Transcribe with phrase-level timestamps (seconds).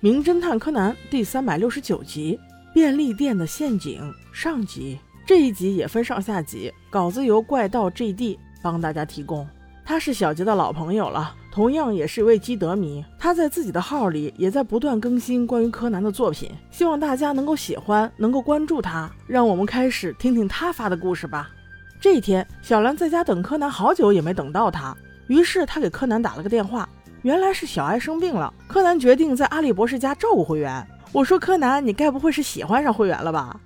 [0.00, 2.38] 名侦探柯南》第三百六十九集
[2.72, 4.00] 《便利店的陷阱》
[4.32, 4.96] 上集。
[5.26, 9.44] 这一集也分上下集，稿子由怪盗 GD 帮大家提供。
[9.84, 13.04] 他是小杰的老朋友了，同样也是一位基德迷。
[13.18, 19.10] 他在自己的号里也在不断更新关于柯南的作品，希望大家能够喜欢，能够关注他。
[19.26, 21.50] 让我们开始听听他发的故事吧。
[22.00, 24.96] 这一天，小兰在家等柯南好久也没等到他，
[25.26, 26.88] 于是他给柯南打了个电话。
[27.28, 30.82] 原来是小爱生病了，柯南决定在阿笠博士家照顾会员。
[31.12, 33.60] 我说柯南，你该不会是喜欢上会员了吧？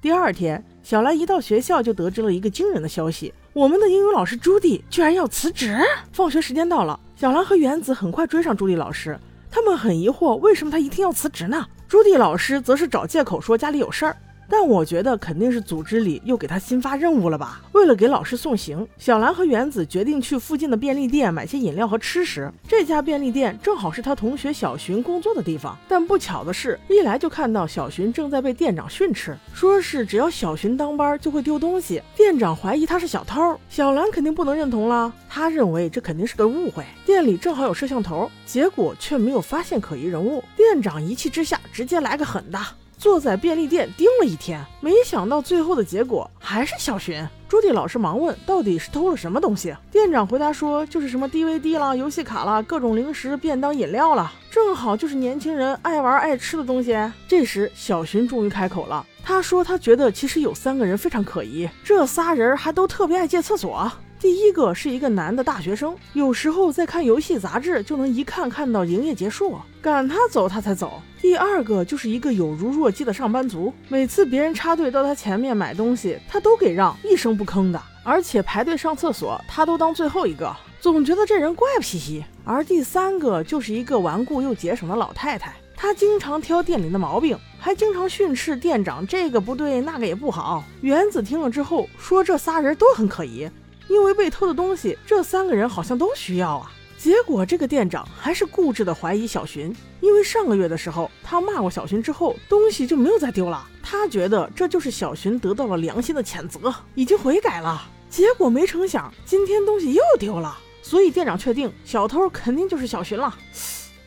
[0.00, 5.78] 第二天，小兰一到学校就得知了一个惊人的消息：我们的英语老师朱迪居然要辞职。
[6.10, 9.16] 放学时间到了，小兰和原子很快追上朱迪老师，
[9.48, 11.64] 他们很疑惑为什么他一定要辞职呢？
[11.86, 14.16] 朱迪老师则是找借口说家里有事儿。
[14.48, 17.62] 但我觉得肯定是组织里又给他新发任务了吧？
[17.72, 22.50] 为了给老师送行，小兰和原子决定去附近的便利店买些饮料和吃食。
[22.66, 25.76] 这家便利店正好是他同学小寻工作的地方。
[25.88, 32.02] 但不巧的是，一来就看到小寻正在被店长训斥，说是只要小寻当班就会丢东西。
[32.16, 35.12] 店长怀疑他是小偷，小兰肯定不能认同了。
[35.28, 36.84] 他认为这肯定是个误会。
[37.04, 40.42] 店里正好有摄像头，结果却没有发现可疑人物。
[40.56, 42.58] 店长一气之下直接来个狠的。
[43.04, 47.22] 坐在便利店盯了一天，没想到最后的结果还是小寻。
[47.46, 56.96] 朱迪老师忙问：“到底是偷了什么东西？”店长回答说：“就是什么 DVD 啦、游戏卡啦、各种零食、便当、饮料了，正好就是年轻人爱玩爱吃的东西。”
[57.28, 63.92] 这时，小寻终于开口了，他说：“他觉得其实有三个人非常可疑，这仨人还都特别爱借厕所。”
[64.24, 71.02] 第一个是一个男的大学生，有时候在看游戏杂志，就能一看看到营业结束，赶他走他才走。
[71.20, 82.24] 第二个就是一个有如弱鸡的上班族，每次别人插队到他前面买东西，他都给让，一声不吭的，而且排队上厕所他都当最后一个，总觉得这人怪脾气。
[82.46, 90.64] 而第三个就是一个顽固又节省的老太太，她经常挑店里的毛病，还经常训斥店长这个不对那个也不好。
[90.80, 93.46] 原子听了之后说，这仨人都很可疑。
[93.88, 96.70] 因为被偷的东西，这三个人好像都需要啊。
[96.96, 103.66] 结果这个店长还是固执的怀疑小寻，因为上个月的时候他骂过小寻之后，东西就没有再丢了。
[103.82, 107.82] 他觉得这就是小寻得到了良心的谴责，已经悔改了。
[108.08, 113.34] 结果没成想，今天东西又丢了，所以店长确定小偷肯定就是小寻了。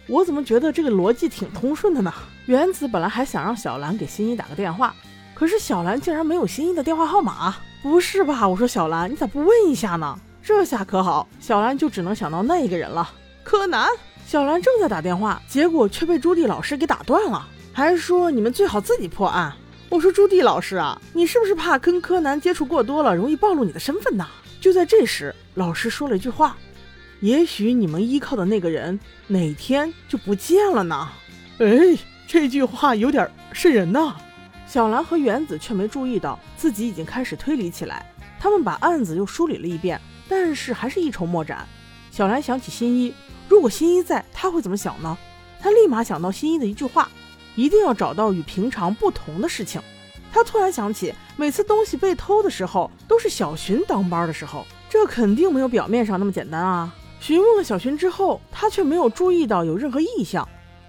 [0.08, 2.12] 我怎么觉得这个逻辑挺通顺的呢？
[2.48, 4.96] 原子本来还想让小兰给新一打个电话，
[5.36, 7.58] 可是小兰竟然没有新一的电话号码。
[7.88, 8.46] 不是吧？
[8.46, 10.20] 我说小兰，你咋不问一下呢？
[10.44, 13.10] 这下可好，小兰就只能想到那一个人了。
[13.46, 13.88] 柯南。
[14.26, 19.54] 小兰正在打电话，结果却被朱棣老师给打断了，还说你们最好自己破案。
[19.88, 24.28] 我说朱棣老师啊，你是不是怕跟柯南接触过多了，容易暴露你的身份呢？
[24.60, 26.58] 就在这时，老师说了一句话：
[27.22, 31.08] 也许你们依靠的那个人哪天就不见了呢？
[31.60, 34.14] 哎，这句话有点瘆人呐。
[34.68, 38.06] 小兰和原子却没注意到自己已经开始推理起来。
[38.40, 41.66] 他们把案子又梳理了一遍，但是还是一筹莫展。
[42.12, 43.14] 小兰想起新一，
[43.48, 45.18] 如果新一在，他会怎么想呢？
[45.60, 47.10] 他立马想到新一的一句话：
[47.56, 49.82] 一定要找到与平常不同的事情。
[50.32, 56.94] 他突然想起，每次东西被偷的时候，都是小寻当班的时候，这肯定没有表面上那么简单啊！
[57.20, 60.48] 询问了小寻之后，他却没有注意到有任何异象。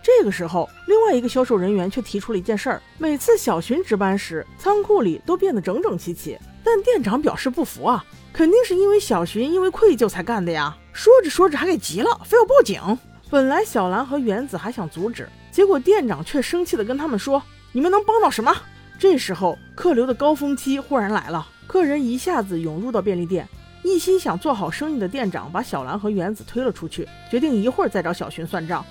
[0.08, 6.38] 这个时候，另外一个销售人员却提出了一件事儿：每次小寻值班时，仓库里都变得整整齐齐。
[6.64, 8.02] 但店长表示不服啊，
[8.32, 10.74] 肯定是因为小寻因为愧疚才干的呀。
[10.94, 12.80] 说着说着还给急了，非要报警。
[13.28, 17.42] 本来小兰和原子还想阻止，结果店长却生气地跟他们说
[17.72, 18.56] ：“你们能帮到什么？”
[18.98, 23.46] 这时候客流的高峰期忽然来了，客人一下子涌入到便利店。
[23.84, 28.82] 一心想做好生意的店长把小兰和原子推了出去，决定一会儿再找小寻算账。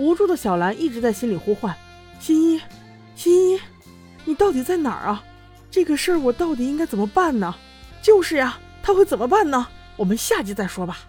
[0.00, 1.76] 无助的小兰一直在心里呼唤
[2.18, 2.60] ：“新一，
[3.14, 3.60] 新一，
[4.24, 5.22] 你到底在哪儿啊？
[5.70, 7.54] 这个事儿我到底应该怎么办呢？”
[8.00, 9.68] 就是呀，他会怎么办呢？
[9.96, 11.00] 我们下集再说吧。